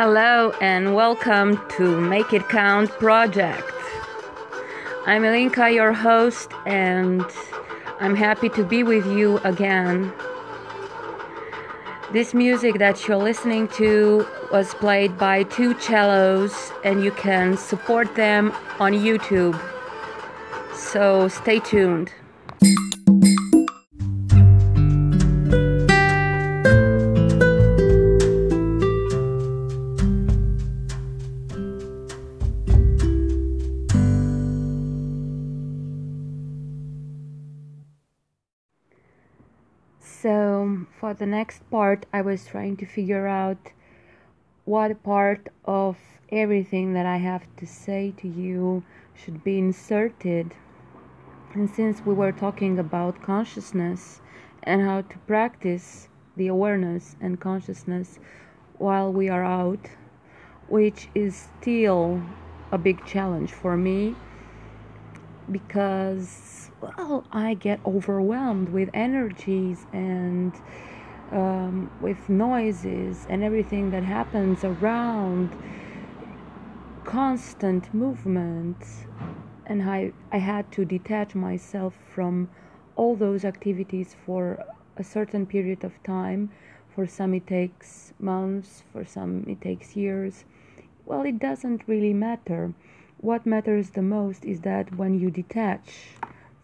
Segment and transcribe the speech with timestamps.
[0.00, 3.68] Hello and welcome to Make It Count project.
[5.06, 7.24] I'm Ilinca, your host, and
[7.98, 10.12] I'm happy to be with you again.
[12.12, 18.14] This music that you're listening to was played by two cellos, and you can support
[18.14, 19.60] them on YouTube.
[20.76, 22.12] So stay tuned.
[41.28, 43.72] Next part, I was trying to figure out
[44.64, 45.96] what part of
[46.30, 48.82] everything that I have to say to you
[49.14, 50.54] should be inserted.
[51.54, 54.20] And since we were talking about consciousness
[54.62, 58.18] and how to practice the awareness and consciousness
[58.78, 59.90] while we are out,
[60.68, 62.22] which is still
[62.70, 64.14] a big challenge for me
[65.50, 70.52] because well i get overwhelmed with energies and
[71.32, 75.54] um, with noises and everything that happens around
[77.04, 78.76] constant movement
[79.66, 82.48] and I, I had to detach myself from
[82.96, 84.64] all those activities for
[84.96, 86.50] a certain period of time.
[86.94, 90.44] For some it takes months for some it takes years.
[91.04, 92.72] Well it doesn't really matter.
[93.18, 96.16] What matters the most is that when you detach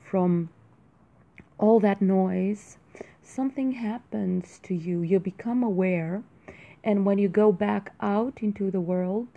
[0.03, 0.48] from
[1.58, 2.78] all that noise,
[3.24, 5.02] something happens to you.
[5.02, 6.22] You become aware,
[6.82, 9.28] and when you go back out into the world,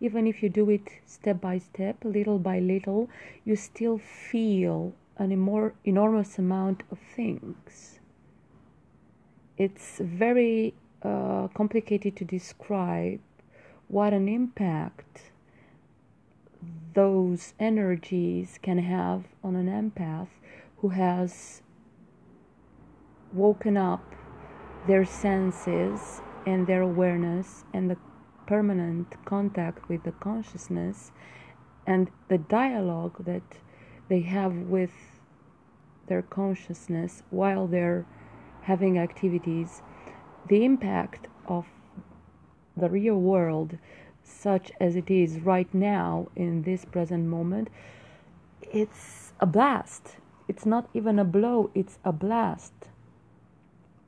[0.00, 3.08] even if you do it step by step, little by little,
[3.44, 7.98] you still feel an emor- enormous amount of things.
[9.56, 13.20] It's very uh, complicated to describe
[13.88, 15.30] what an impact
[16.94, 20.28] those energies can have on an empath
[20.78, 21.62] who has
[23.36, 24.14] woken up
[24.86, 27.96] their senses and their awareness and the
[28.46, 31.10] permanent contact with the consciousness
[31.86, 33.42] and the dialogue that
[34.08, 34.92] they have with
[36.06, 38.06] their consciousness while they're
[38.62, 39.82] having activities,
[40.48, 41.66] the impact of
[42.76, 43.78] the real world
[44.22, 47.68] such as it is right now in this present moment,
[48.60, 50.16] it's a blast.
[50.48, 52.72] It's not even a blow, it's a blast.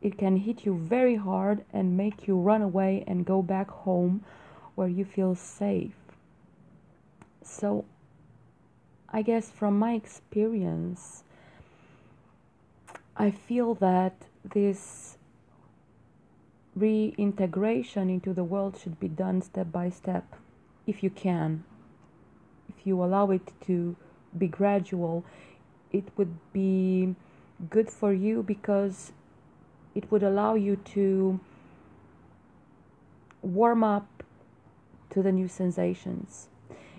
[0.00, 4.24] It can hit you very hard and make you run away and go back home
[4.74, 5.96] where you feel safe.
[7.42, 7.84] So,
[9.08, 11.24] I guess from my experience,
[13.16, 14.14] I feel that
[14.44, 15.18] this
[16.76, 20.36] reintegration into the world should be done step by step
[20.86, 21.64] if you can
[22.68, 23.96] if you allow it to
[24.36, 25.24] be gradual
[25.90, 27.14] it would be
[27.68, 29.12] good for you because
[29.98, 31.40] it would allow you to
[33.42, 34.22] warm up
[35.10, 36.48] to the new sensations.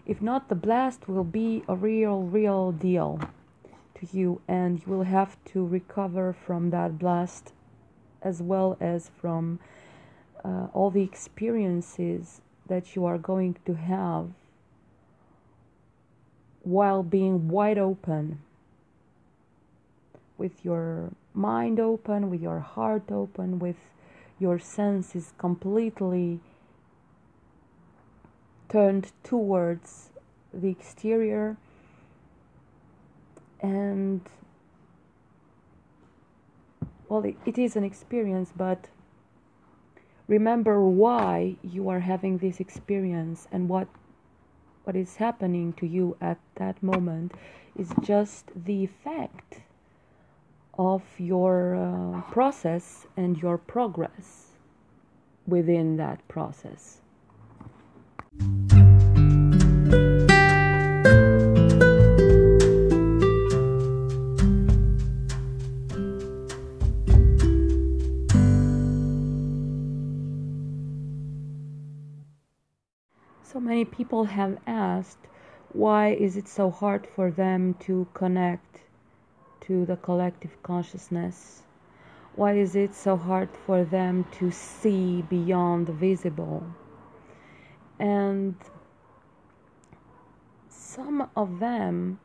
[0.05, 3.21] If not the blast will be a real real deal
[3.95, 7.53] to you and you will have to recover from that blast
[8.21, 9.59] as well as from
[10.43, 14.27] uh, all the experiences that you are going to have
[16.63, 18.39] while being wide open
[20.37, 23.77] with your mind open, with your heart open, with
[24.39, 26.39] your senses completely
[28.69, 30.09] turned towards
[30.53, 31.57] the exterior.
[33.61, 34.21] And
[37.09, 38.87] well, it, it is an experience, but
[40.27, 43.87] remember why you are having this experience and what
[44.83, 47.33] what is happening to you at that moment
[47.77, 49.61] is just the effect
[50.79, 54.51] of your uh, process and your progress
[55.45, 57.01] within that process.
[73.43, 75.17] So many people have asked
[75.73, 78.68] why is it so hard for them to connect
[79.69, 81.61] to the collective consciousness?
[82.35, 86.63] Why is it so hard for them to see beyond the visible?
[87.99, 88.55] And
[90.69, 92.19] some of them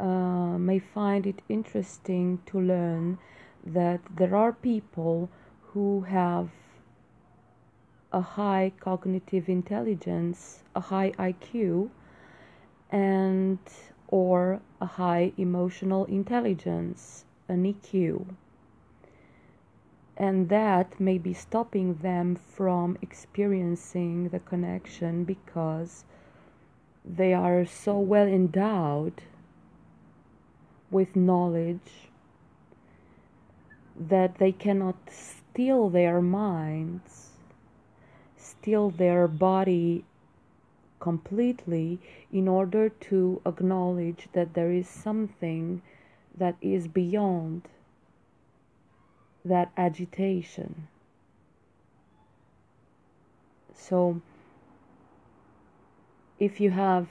[0.00, 3.18] uh, may find it interesting to learn
[3.64, 5.30] that there are people
[5.72, 6.48] who have
[8.12, 11.90] a high cognitive intelligence, a high IQ,
[12.90, 13.58] and
[14.08, 18.26] or a high emotional intelligence, an EQ.
[20.16, 26.04] And that may be stopping them from experiencing the connection because
[27.04, 29.22] they are so well endowed
[30.90, 32.08] with knowledge
[33.98, 37.30] that they cannot still their minds,
[38.36, 40.04] still their body
[41.04, 41.98] completely
[42.32, 45.82] in order to acknowledge that there is something
[46.34, 47.68] that is beyond
[49.44, 50.88] that agitation.
[53.74, 54.22] So,
[56.38, 57.06] if you have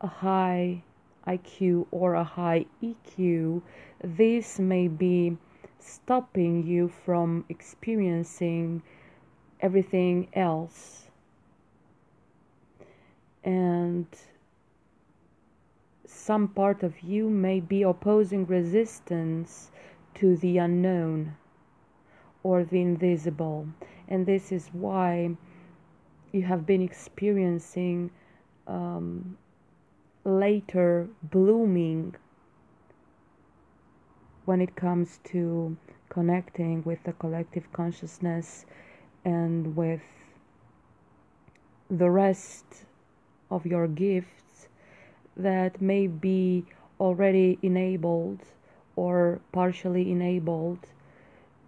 [0.00, 0.84] a high
[1.26, 3.62] IQ or a high EQ,
[4.00, 5.36] this may be
[5.80, 8.80] stopping you from experiencing
[9.58, 11.03] everything else.
[13.44, 14.06] And
[16.06, 19.70] some part of you may be opposing resistance
[20.14, 21.36] to the unknown
[22.42, 23.68] or the invisible.
[24.08, 25.36] And this is why
[26.32, 28.10] you have been experiencing
[28.66, 29.36] um,
[30.24, 32.14] later blooming
[34.46, 35.76] when it comes to
[36.08, 38.66] connecting with the collective consciousness
[39.24, 40.02] and with
[41.90, 42.84] the rest
[43.54, 44.68] of your gifts
[45.36, 46.64] that may be
[46.98, 48.40] already enabled
[48.96, 50.78] or partially enabled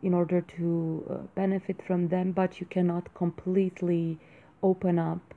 [0.03, 4.19] in order to uh, benefit from them, but you cannot completely
[4.63, 5.35] open up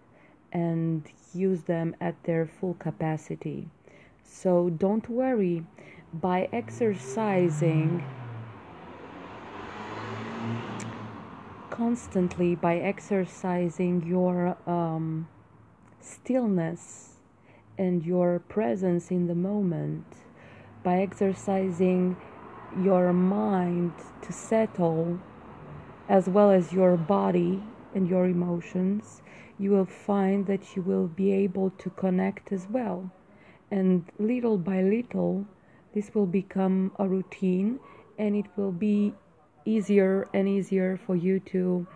[0.52, 1.04] and
[1.34, 3.68] use them at their full capacity.
[4.24, 5.66] So don't worry,
[6.14, 8.04] by exercising
[11.70, 15.28] constantly, by exercising your um,
[16.02, 17.18] stillness
[17.78, 20.06] and your presence in the moment,
[20.84, 22.16] by exercising
[22.84, 25.20] your mind to settle
[26.08, 27.62] as well as your body
[27.94, 29.22] and your emotions,
[29.58, 33.12] you will find that you will be able to connect as well.
[33.72, 35.46] And little by little,
[35.94, 37.80] this will become a routine
[38.18, 39.14] and it will be
[39.66, 41.88] easier and easier for you to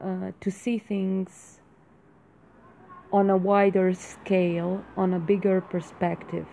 [0.00, 1.59] uh, to see things
[3.12, 6.46] on a wider scale, on a bigger perspective.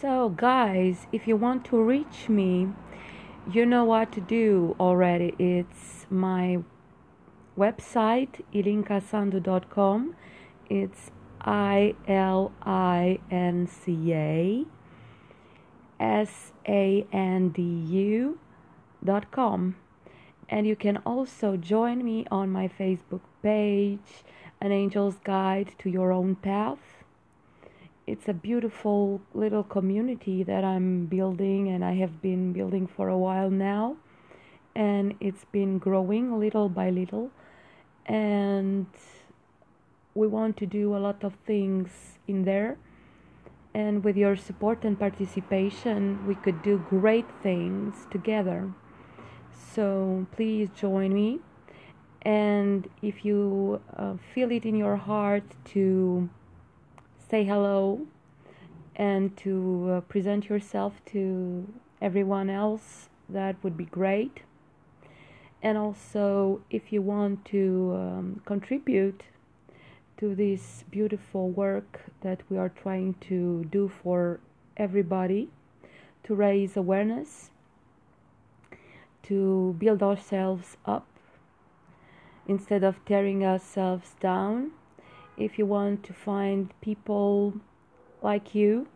[0.00, 2.68] So, guys, if you want to reach me,
[3.52, 5.34] you know what to do already.
[5.38, 6.60] It's my
[7.64, 10.16] website, ilincasandu.com.
[10.68, 14.64] It's I L I N C A
[15.98, 18.38] S A N D U
[19.04, 19.76] dot com.
[20.48, 24.24] And you can also join me on my Facebook page,
[24.60, 27.00] An Angel's Guide to Your Own Path
[28.10, 33.16] it's a beautiful little community that I'm building and I have been building for a
[33.16, 33.98] while now
[34.74, 37.30] and it's been growing little by little
[38.10, 38.86] and
[40.14, 42.76] we want to do a lot of things in there.
[43.72, 48.72] And with your support and participation we could do great things together.
[49.74, 51.38] So please join me.
[52.22, 56.28] And if you uh, feel it in your heart to
[57.30, 58.06] say hello
[58.96, 64.42] and to uh, present yourself to everyone else, that would be great.
[65.62, 69.22] And also, if you want to um, contribute
[70.16, 74.40] to this beautiful work that we are trying to do for
[74.76, 75.48] everybody,
[76.24, 77.50] to raise awareness,
[79.24, 81.06] to build ourselves up
[82.46, 84.72] instead of tearing ourselves down
[85.40, 87.54] if you want to find people
[88.22, 88.86] like you,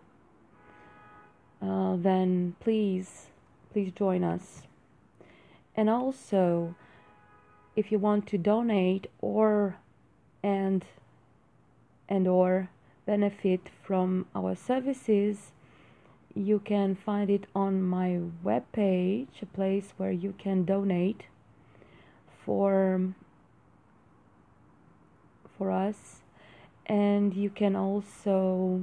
[1.62, 3.28] uh, then please,
[3.72, 4.62] please join us.
[5.76, 6.74] And also,
[7.76, 9.76] if you want to donate or
[10.42, 10.84] and
[12.08, 12.68] and or
[13.06, 15.52] benefit from our services,
[16.34, 21.24] you can find it on my webpage, a place where you can donate
[22.44, 23.14] for
[25.56, 26.22] for us.
[26.86, 28.82] And you can also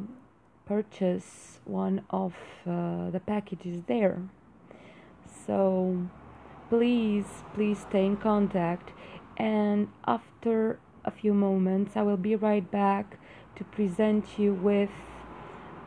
[0.65, 2.33] purchase one of
[2.65, 4.24] uh, the packages there.
[5.45, 6.07] So
[6.71, 8.93] please please stay in contact
[9.35, 13.17] and after a few moments, I will be right back
[13.55, 14.91] to present you with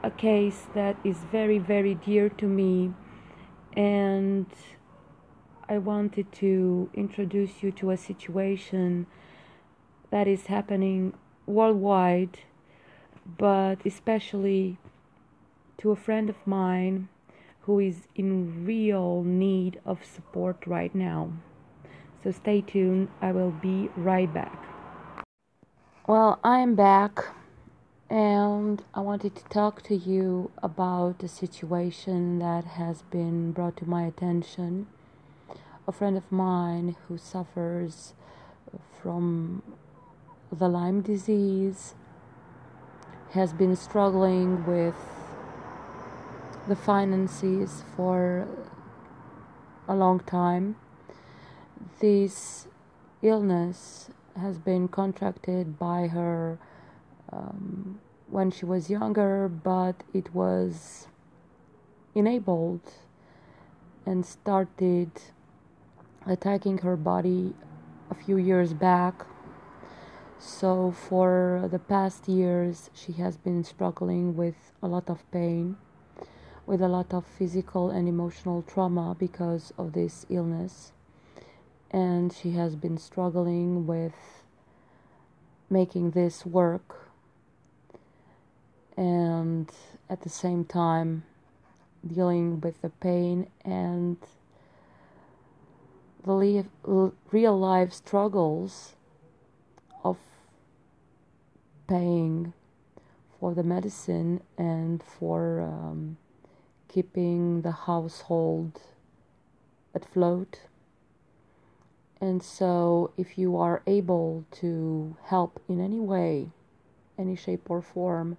[0.02, 2.92] a case that is very, very dear to me.
[3.76, 4.46] And
[5.68, 9.06] I wanted to introduce you to a situation
[10.10, 11.14] that is happening
[11.46, 12.38] worldwide,
[13.38, 14.78] but especially
[15.78, 17.08] to a friend of mine
[17.66, 21.32] who is in real need of support right now.
[22.22, 24.66] So stay tuned, I will be right back.
[26.06, 27.24] Well, I'm back
[28.10, 33.86] and I wanted to talk to you about a situation that has been brought to
[33.86, 34.86] my attention.
[35.88, 38.12] A friend of mine who suffers
[39.02, 39.62] from
[40.52, 41.94] the Lyme disease
[43.30, 44.94] has been struggling with
[46.68, 48.48] the finances for
[49.86, 50.76] a long time.
[52.00, 52.68] This
[53.22, 56.58] illness has been contracted by her
[57.32, 61.08] um, when she was younger, but it was
[62.14, 62.92] enabled
[64.06, 65.10] and started
[66.26, 67.54] attacking her body
[68.10, 69.26] a few years back.
[70.38, 75.76] So, for the past years, she has been struggling with a lot of pain,
[76.66, 80.92] with a lot of physical and emotional trauma because of this illness.
[81.90, 84.14] And she has been struggling with
[85.70, 87.08] making this work.
[88.96, 89.70] And
[90.08, 91.24] at the same time
[92.06, 94.16] dealing with the pain and
[96.24, 96.64] the
[97.30, 98.94] real life struggles
[100.02, 100.16] of
[101.86, 102.52] paying
[103.38, 106.16] for the medicine and for um,
[106.94, 108.80] keeping the household
[109.92, 110.60] afloat.
[112.20, 116.50] And so, if you are able to help in any way,
[117.18, 118.36] any shape or form,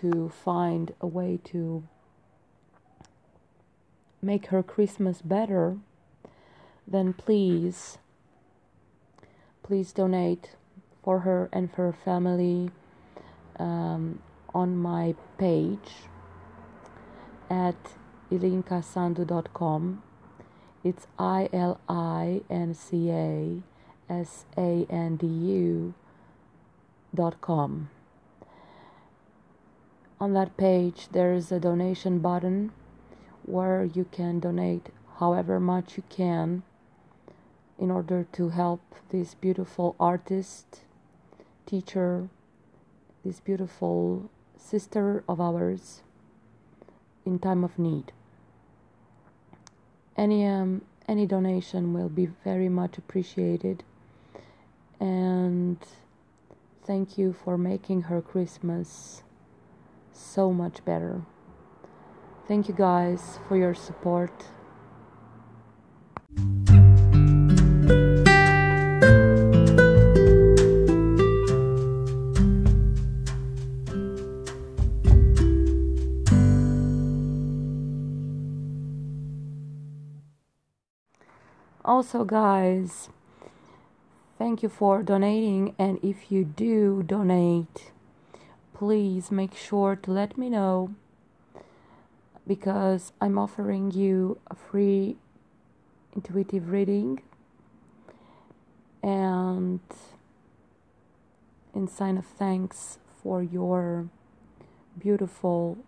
[0.00, 1.86] to find a way to
[4.22, 5.76] make her Christmas better,
[6.88, 7.98] then please,
[9.62, 10.52] please donate
[11.02, 12.70] for her and for her family
[13.58, 14.20] um,
[14.54, 16.08] on my page
[17.50, 17.76] at
[18.30, 20.02] ilincasandu.com
[20.84, 23.62] it's I L I N C A
[24.10, 25.94] S A N D U
[27.14, 27.88] dot com.
[30.20, 32.70] On that page, there is a donation button
[33.44, 36.62] where you can donate however much you can
[37.78, 40.82] in order to help this beautiful artist,
[41.64, 42.28] teacher,
[43.24, 46.02] this beautiful sister of ours
[47.24, 48.12] in time of need.
[50.16, 53.84] Any um, any donation will be very much appreciated.
[55.00, 55.78] And
[56.84, 59.22] thank you for making her christmas
[60.12, 61.22] so much better.
[62.46, 64.44] Thank you guys for your support
[81.94, 83.08] also guys
[84.36, 87.92] thank you for donating and if you do donate
[88.72, 90.92] please make sure to let me know
[92.48, 95.16] because i'm offering you a free
[96.16, 97.22] intuitive reading
[99.00, 99.78] and
[101.76, 104.08] in sign of thanks for your
[104.98, 105.78] beautiful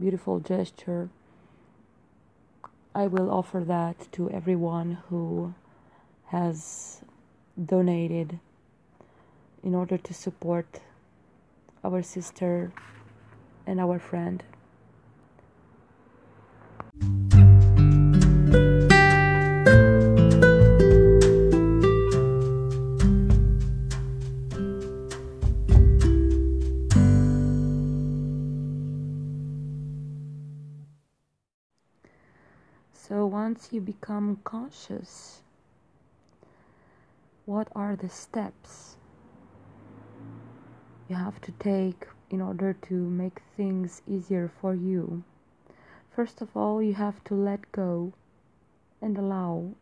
[0.00, 1.10] beautiful gesture
[2.94, 5.54] I will offer that to everyone who
[6.26, 7.02] has
[7.64, 8.40] donated
[9.62, 10.80] in order to support
[11.84, 12.72] our sister
[13.64, 14.42] and our friend.
[33.72, 35.42] You become conscious,
[37.46, 38.96] what are the steps
[41.08, 45.24] you have to take in order to make things easier for you?
[46.14, 48.12] First of all, you have to let go
[49.00, 49.72] and allow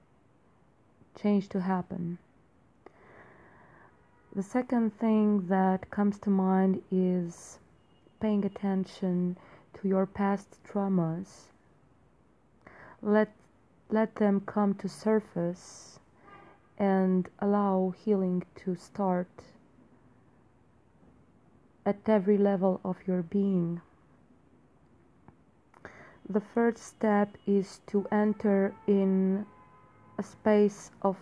[1.20, 2.18] change to happen.
[4.34, 7.58] The second thing that comes to mind is
[8.20, 9.36] paying attention
[9.74, 11.48] to your past traumas
[13.02, 13.30] let
[13.90, 15.98] let them come to surface
[16.78, 19.28] and allow healing to start
[21.86, 23.80] at every level of your being.
[26.28, 29.46] The first step is to enter in
[30.18, 31.16] a space of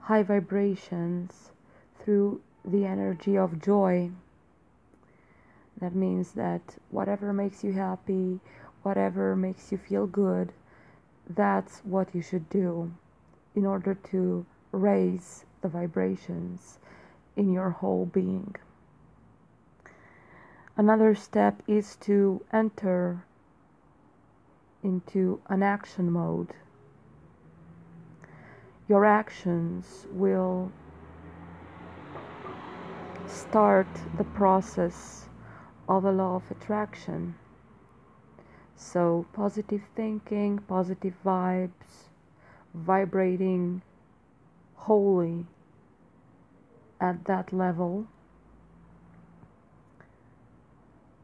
[0.00, 1.50] high vibrations
[2.00, 4.10] through the energy of joy.
[5.80, 8.40] That means that whatever makes you happy,
[8.82, 10.52] whatever makes you feel good,
[11.28, 12.92] that's what you should do
[13.54, 16.78] in order to raise the vibrations
[17.36, 18.54] in your whole being.
[20.76, 23.24] Another step is to enter
[24.82, 26.54] into an action mode.
[28.88, 30.72] Your actions will
[33.26, 33.86] start
[34.16, 35.28] the process
[35.88, 37.34] of a law of attraction.
[38.84, 42.10] So, positive thinking, positive vibes,
[42.74, 43.80] vibrating
[44.74, 45.46] wholly
[47.00, 48.06] at that level.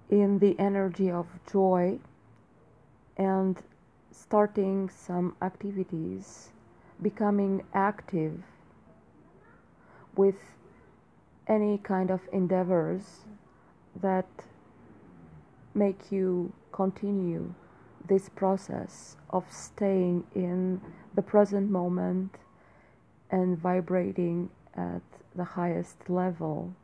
[0.09, 1.99] In the energy of joy
[3.16, 3.61] and
[4.12, 6.51] starting some activities,
[7.03, 8.40] becoming active
[10.16, 10.38] with
[11.49, 13.25] any kind of endeavors
[14.01, 14.29] that
[15.75, 17.54] make you continue
[18.07, 20.81] this process of staying in
[21.14, 22.35] the present moment
[23.31, 25.02] and vibrating at
[25.35, 26.74] the highest level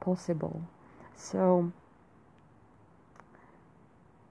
[0.00, 0.62] possible.
[1.16, 1.72] So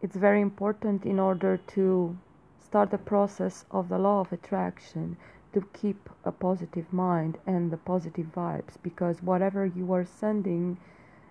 [0.01, 2.17] it's very important in order to
[2.63, 5.17] start the process of the law of attraction
[5.53, 10.77] to keep a positive mind and the positive vibes because whatever you are sending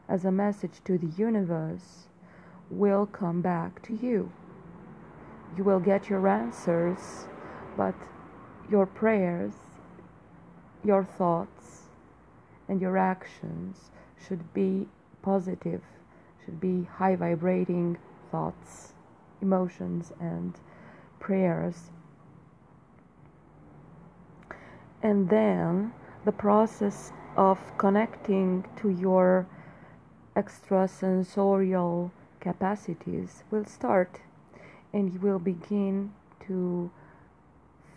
[0.09, 2.07] as a message to the universe
[2.73, 4.33] will come back to you.
[5.57, 7.27] You will get your answers,
[7.77, 7.95] but
[8.71, 9.53] your prayers,
[10.83, 11.83] your thoughts,
[12.69, 13.91] and your actions
[14.27, 14.89] should be
[15.21, 15.83] positive,
[16.45, 17.99] should be high vibrating
[18.31, 18.95] thoughts,
[19.43, 20.55] emotions, and
[21.21, 21.91] prayers.
[25.03, 25.93] And then
[26.25, 29.47] the process of connecting to your
[30.37, 32.11] extrasensorial
[32.43, 34.21] capacities will start
[34.93, 36.13] and you will begin
[36.47, 36.91] to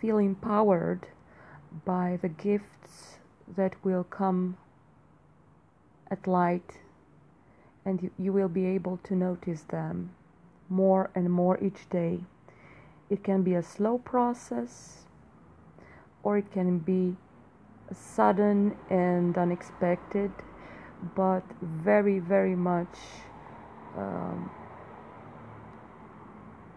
[0.00, 1.08] feel empowered
[1.84, 3.18] by the gifts
[3.56, 4.56] that will come
[6.10, 6.78] at light
[7.84, 10.10] and you, you will be able to notice them
[10.68, 12.20] more and more each day.
[13.10, 15.04] It can be a slow process
[16.22, 17.16] or it can be
[17.92, 20.32] sudden and unexpected,
[21.14, 22.96] but very, very much
[23.96, 24.50] um,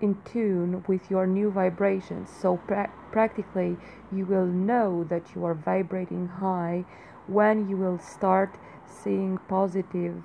[0.02, 2.30] in tune with your new vibrations.
[2.30, 3.78] So, pra- practically,
[4.12, 6.86] you will know that you are vibrating high
[7.28, 10.24] when you will start seeing positive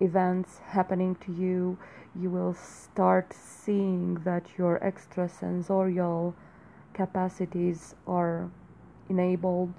[0.00, 1.78] events happening to you.
[2.14, 6.34] You will start seeing that your extrasensorial
[6.92, 8.50] capacities are
[9.08, 9.74] enabled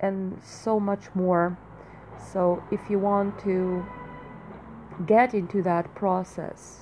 [0.00, 1.58] and so much more.
[2.32, 3.84] So, if you want to
[5.04, 6.80] get into that process,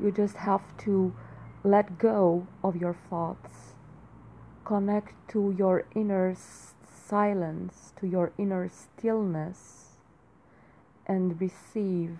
[0.00, 1.14] you just have to
[1.64, 3.74] let go of your thoughts,
[4.64, 6.34] connect to your inner
[7.08, 9.96] silence, to your inner stillness,
[11.06, 12.18] and receive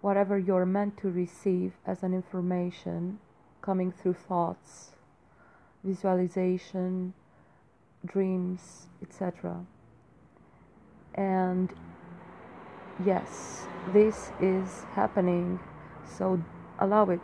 [0.00, 3.18] whatever you're meant to receive as an information
[3.62, 4.90] coming through thoughts,
[5.84, 7.12] visualization,
[8.06, 9.64] dreams, etc.
[11.14, 11.72] And
[13.04, 15.60] yes, this is happening,
[16.04, 16.42] so
[16.78, 17.20] allow it.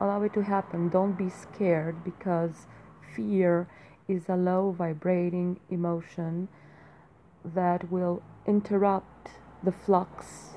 [0.00, 0.88] Allow it to happen.
[0.88, 2.66] Don't be scared because
[3.14, 3.68] fear
[4.08, 6.48] is a low vibrating emotion
[7.44, 9.30] that will interrupt
[9.62, 10.50] the flux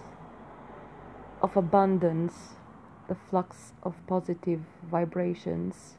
[1.42, 2.56] of abundance,
[3.08, 5.98] the flux of positive vibrations,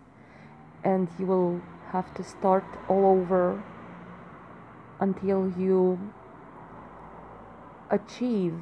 [0.84, 1.60] and you will
[1.92, 3.62] have to start all over
[5.00, 6.12] until you
[7.90, 8.54] achieve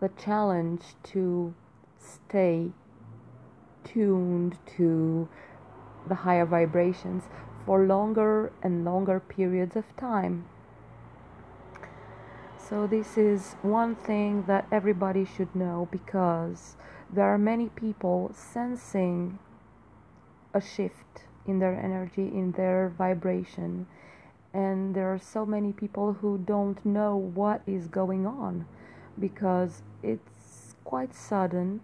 [0.00, 1.54] the challenge to
[1.98, 2.70] stay
[3.84, 5.28] tuned to
[6.08, 7.24] the higher vibrations
[7.64, 10.44] for longer and longer periods of time.
[12.58, 16.76] So, this is one thing that everybody should know because
[17.12, 19.38] there are many people sensing
[20.54, 23.86] a shift in their energy, in their vibration,
[24.54, 28.66] and there are so many people who don't know what is going on
[29.18, 31.80] because it's quite sudden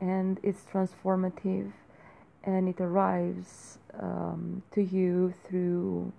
[0.00, 1.72] and it's transformative
[2.44, 6.12] and it arrives um, to you through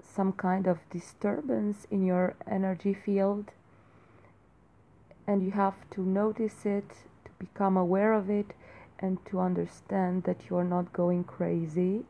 [0.00, 3.50] some kind of disturbance in your energy field.
[5.26, 6.88] And you have to notice it
[7.24, 8.52] to become aware of it
[8.98, 12.04] and to understand that you're not going crazy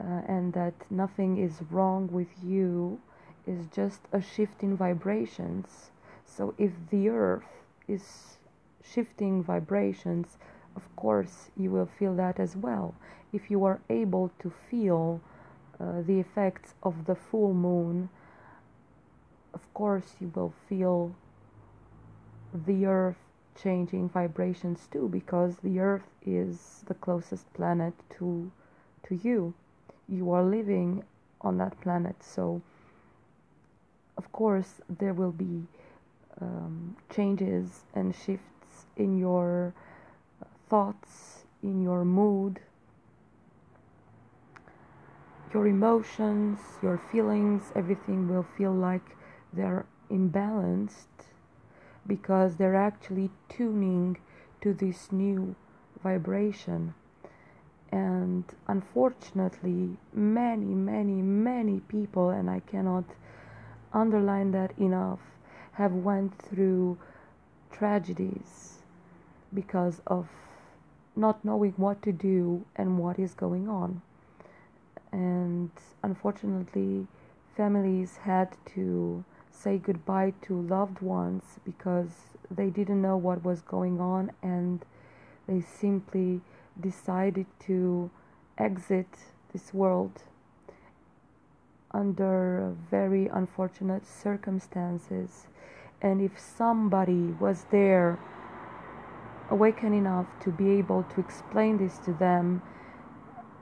[0.00, 3.00] uh, and that nothing is wrong with you
[3.46, 5.90] is just a shift in vibrations.
[6.24, 7.48] So if the earth
[7.86, 8.38] is
[8.82, 10.38] shifting vibrations
[10.78, 12.94] of course you will feel that as well.
[13.32, 15.20] If you are able to feel
[15.80, 18.08] uh, the effects of the full moon,
[19.54, 21.14] of course, you will feel
[22.54, 23.18] the earth
[23.60, 28.50] changing vibrations too because the earth is the closest planet to
[29.02, 29.54] to you
[30.08, 31.02] you are living
[31.40, 32.60] on that planet so
[34.16, 35.66] of course there will be
[36.40, 39.74] um, changes and shifts in your
[40.68, 42.60] thoughts in your mood
[45.54, 49.16] your emotions, your feelings, everything will feel like
[49.52, 51.06] they're imbalanced
[52.06, 54.16] because they're actually tuning
[54.60, 55.54] to this new
[56.02, 56.94] vibration.
[57.90, 63.04] And unfortunately, many, many, many people, and I cannot
[63.92, 65.20] underline that enough,
[65.72, 66.98] have went through
[67.72, 68.82] tragedies
[69.54, 70.28] because of
[71.16, 74.02] not knowing what to do and what is going on.
[75.12, 75.70] And
[76.02, 77.06] unfortunately,
[77.56, 82.10] families had to say goodbye to loved ones because
[82.50, 84.84] they didn't know what was going on and
[85.46, 86.40] they simply
[86.80, 88.10] decided to
[88.56, 89.08] exit
[89.52, 90.22] this world
[91.92, 95.46] under very unfortunate circumstances.
[96.02, 98.18] And if somebody was there
[99.50, 102.62] awakened enough to be able to explain this to them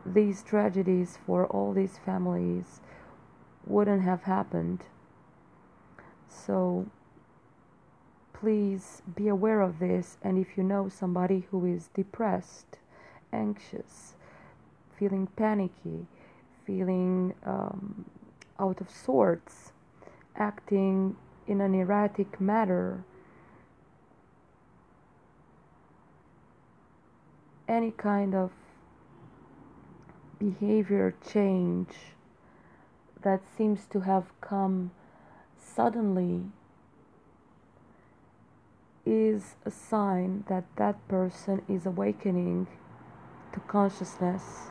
[0.05, 2.81] these tragedies for all these families
[3.65, 4.85] wouldn't have happened.
[6.29, 6.87] So
[8.33, 10.19] please be aware of this.
[10.23, 12.79] And if you know somebody who is depressed,
[13.33, 14.15] anxious,
[14.99, 16.07] feeling panicky,
[16.65, 18.05] feeling um,
[18.59, 19.73] out of sorts,
[20.37, 23.05] acting in an erratic manner,
[27.69, 28.51] any kind of
[30.39, 31.89] behavior change
[33.23, 34.91] that seems to have come
[35.59, 36.43] suddenly
[39.05, 42.67] is a sign that that person is awakening
[43.53, 44.71] to consciousness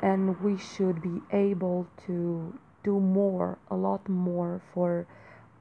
[0.00, 5.06] and we should be able to do more a lot more for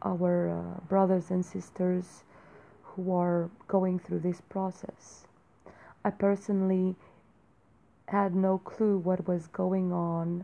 [0.01, 2.23] our uh, brothers and sisters
[2.81, 5.27] who are going through this process.
[6.03, 6.95] I personally
[8.07, 10.43] had no clue what was going on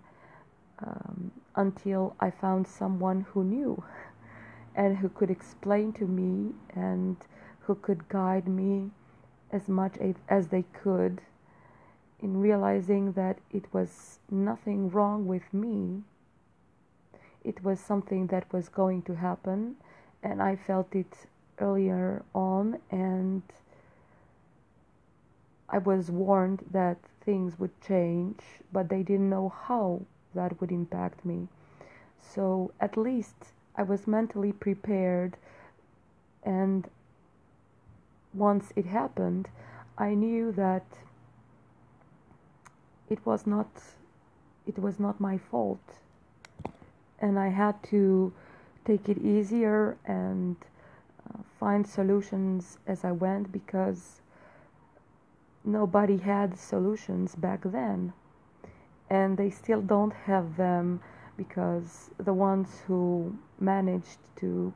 [0.79, 3.83] um, until I found someone who knew
[4.75, 7.17] and who could explain to me and
[7.61, 8.91] who could guide me
[9.51, 9.95] as much
[10.29, 11.21] as they could
[12.21, 16.03] in realizing that it was nothing wrong with me.
[17.43, 19.75] It was something that was going to happen,
[20.23, 21.27] and I felt it
[21.59, 23.43] earlier on, and
[25.69, 28.39] I was warned that things would change,
[28.71, 30.01] but they didn't know how
[30.33, 31.47] that would impact me.
[32.19, 35.37] So at least I was mentally prepared,
[36.43, 36.89] and
[38.33, 39.49] once it happened,
[39.97, 40.85] I knew that
[43.09, 43.67] it was not
[44.65, 45.79] it was not my fault.
[47.19, 48.33] And I had to
[48.85, 50.55] take it easier and
[51.25, 54.21] uh, find solutions as I went because
[55.63, 58.13] nobody had solutions back then.
[59.09, 60.99] And they still don't have them
[61.37, 64.73] because the ones who managed to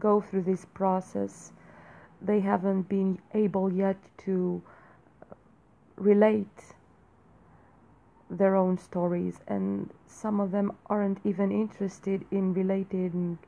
[0.00, 1.52] go through this process
[2.20, 4.60] they haven't been able yet to
[5.96, 6.74] relate
[8.30, 13.38] their own stories and some of them aren't even interested in relating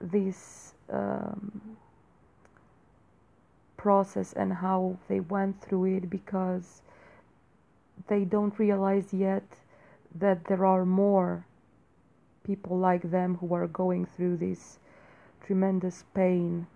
[0.00, 1.76] this um,
[3.76, 6.82] process and how they went through it because
[8.08, 9.44] they don't realize yet
[10.14, 11.46] that there are more
[12.44, 14.78] people like them who are going through this
[15.44, 16.66] tremendous pain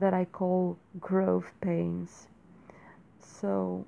[0.00, 2.28] that I call growth pains.
[3.18, 3.84] So,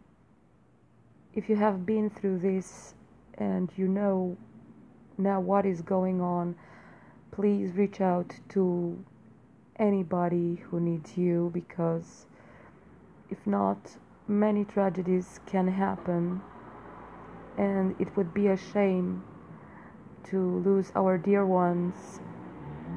[1.34, 2.94] if you have been through this
[3.40, 4.36] and you know
[5.18, 6.54] now what is going on,
[7.32, 9.02] please reach out to
[9.76, 12.26] anybody who needs you because
[13.30, 13.96] if not,
[14.28, 16.42] many tragedies can happen,
[17.56, 19.24] and it would be a shame
[20.24, 22.20] to lose our dear ones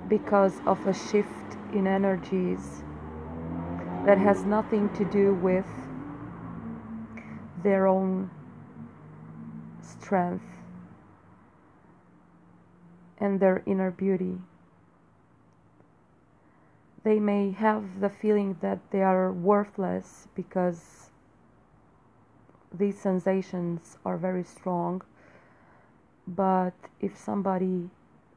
[0.08, 2.84] because of a shift in energies
[4.06, 5.66] that has nothing to do with
[7.64, 8.30] their own
[9.84, 10.46] strength
[13.18, 14.38] and their inner beauty.
[17.04, 21.12] They may have the feeling that they are worthless because
[22.74, 25.02] these sensations are very strong.
[26.28, 27.90] But if somebody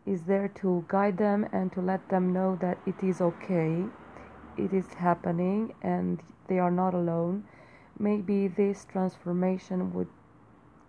[0.04, 3.84] is there to guide them and to let them know that it is okay,
[4.56, 7.44] it is happening, and they are not alone,
[7.98, 10.08] maybe this transformation would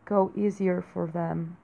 [0.08, 1.58] go easier for them.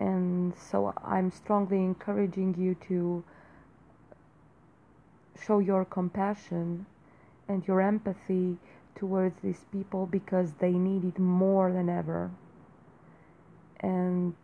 [0.00, 3.24] And so I'm strongly encouraging you to
[5.44, 6.86] show your compassion
[7.48, 8.56] and your empathy
[8.94, 12.30] towards these people because they need it more than ever.
[13.80, 14.34] And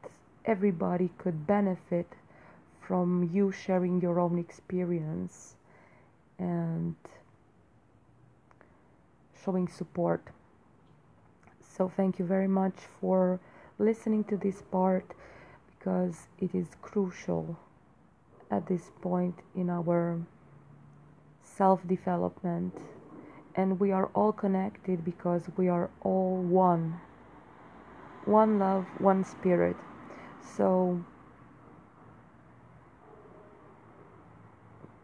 [0.44, 2.06] everybody could benefit
[2.80, 5.54] from you sharing your own experience
[6.38, 6.96] and
[9.44, 10.28] showing support.
[11.76, 13.40] So, thank you very much for
[13.80, 15.12] listening to this part
[15.66, 17.58] because it is crucial
[18.48, 20.20] at this point in our
[21.42, 22.78] self development.
[23.56, 27.00] And we are all connected because we are all one.
[28.24, 29.76] One love, one spirit.
[30.56, 31.04] So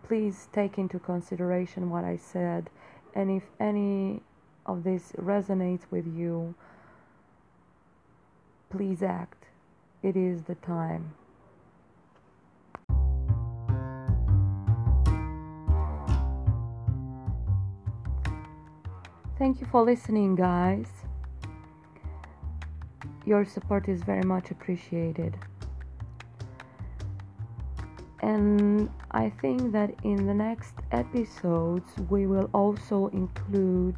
[0.05, 2.71] please take into consideration what I said.
[3.13, 4.23] And if any
[4.67, 6.55] of this resonates with you,
[8.71, 9.47] please act.
[10.03, 11.13] It is the time.
[19.39, 20.87] Thank you for listening, guys.
[23.25, 25.35] Your support is very much appreciated.
[28.23, 33.97] And I think that in the next episodes, we will also include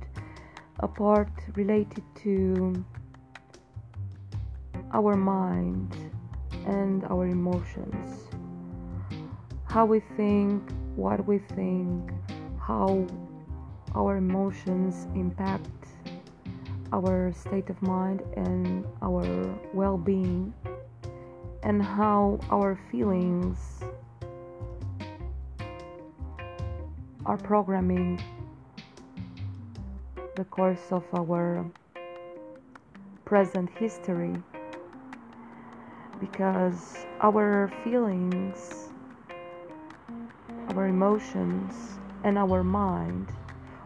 [0.80, 2.84] a part related to
[4.92, 5.94] our mind
[6.66, 8.28] and our emotions.
[9.64, 12.10] How we think, what we think,
[12.60, 13.06] how
[13.94, 15.68] our emotions impact
[16.92, 19.24] our state of mind and our
[19.72, 20.52] well being,
[21.62, 23.80] and how our feelings
[27.24, 28.20] are programming
[30.34, 31.62] the course of our
[33.26, 34.34] present history
[36.18, 38.88] because our feelings,
[40.70, 43.28] our emotions, and our mind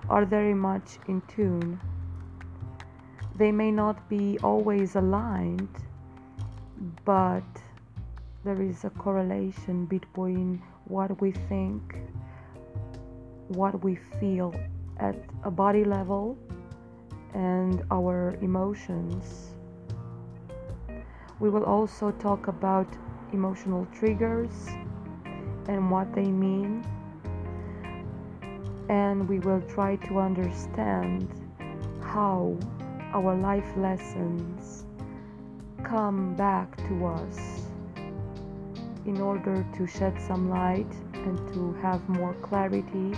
[0.08, 1.80] are very much in tune.
[3.34, 5.74] They may not be always aligned,
[7.04, 7.42] but
[8.44, 11.96] there is a correlation between what we think,
[13.48, 14.54] what we feel
[14.98, 16.36] at a body level,
[17.34, 19.52] and our emotions.
[21.38, 22.86] We will also talk about
[23.32, 24.68] emotional triggers
[25.68, 26.84] and what they mean
[28.88, 31.28] and we will try to understand
[32.00, 32.56] how
[33.12, 34.84] our life lessons
[35.82, 37.66] come back to us
[39.04, 43.12] in order to shed some light and to have more clarity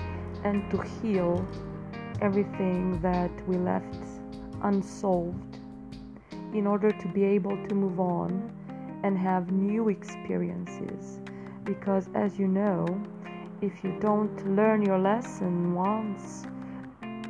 [0.44, 1.46] and to heal
[2.20, 3.96] everything that we left
[4.62, 5.58] unsolved
[6.54, 8.50] in order to be able to move on
[9.04, 11.20] and have new experiences
[11.64, 12.86] because as you know
[13.60, 16.46] if you don't learn your lesson once,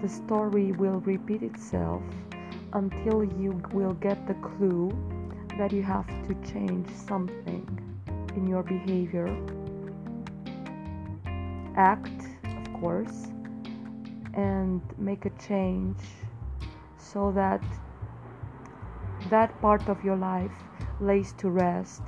[0.03, 2.03] the story will repeat itself
[2.75, 4.93] until you will get the clue
[5.57, 7.65] that you have to change something
[8.37, 9.35] in your behavior.
[11.77, 13.29] Act, of course,
[14.39, 15.99] and make a change
[16.97, 17.63] so that
[19.31, 20.59] that part of your life
[21.01, 22.03] lays to rest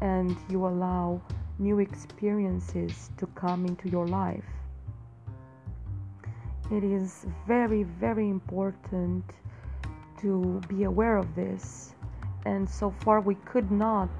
[0.00, 1.20] and you allow
[1.60, 4.50] new experiences to come into your life.
[6.72, 9.24] It is very, very important
[10.22, 11.94] to be aware of this.
[12.46, 14.10] And so far, we could not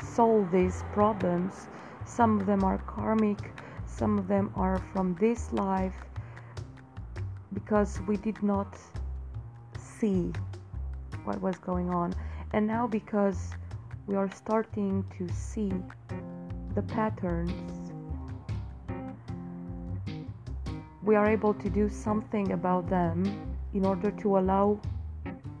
[0.00, 1.68] solve these problems.
[2.04, 3.52] Some of them are karmic,
[3.86, 6.09] some of them are from this life
[7.52, 8.78] because we did not
[9.78, 10.32] see
[11.24, 12.14] what was going on.
[12.52, 13.50] And now, because
[14.06, 15.72] we are starting to see
[16.74, 17.90] the patterns
[21.02, 23.24] we are able to do something about them
[23.72, 24.78] in order to allow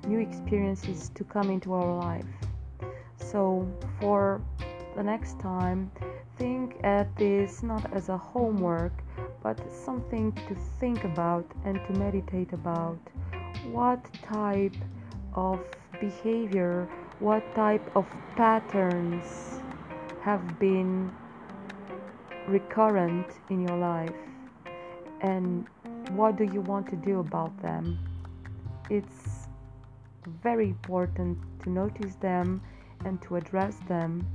[0.06, 2.26] new experiences to come into our life.
[3.16, 3.66] So,
[4.00, 4.40] for
[4.96, 5.90] the next time,
[6.36, 8.92] think at this not as a homework,
[9.42, 12.98] but something to think about and to meditate about.
[13.70, 14.76] What type
[15.34, 15.60] of
[16.00, 19.60] behavior, what type of patterns
[20.22, 21.12] have been
[22.46, 24.14] recurrent in your life,
[25.20, 25.66] and
[26.10, 27.98] what do you want to do about them?
[28.88, 29.48] It's
[30.42, 32.60] very important to notice them
[33.04, 34.26] and to address them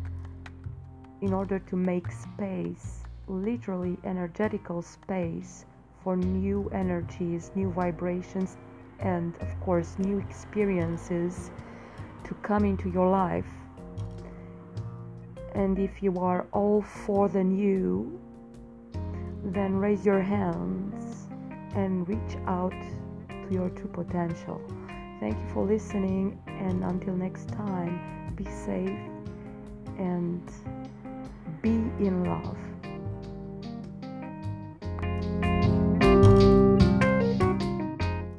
[1.22, 5.66] in order to make space, literally energetical space,
[6.06, 8.58] for new energies, new vibrations,
[9.00, 11.50] and of course, new experiences
[12.24, 13.52] to come into your life.
[15.56, 18.20] And if you are all for the new,
[19.44, 21.28] then raise your hands
[21.74, 22.76] and reach out
[23.30, 24.62] to your true potential.
[25.20, 29.00] Thank you for listening, and until next time, be safe
[29.98, 30.42] and
[31.64, 31.70] be
[32.06, 32.75] in love.